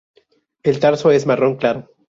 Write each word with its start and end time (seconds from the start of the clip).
El 0.63 0.79
tarso 0.79 1.11
es 1.11 1.27
marrón 1.27 1.57
claro. 1.57 1.91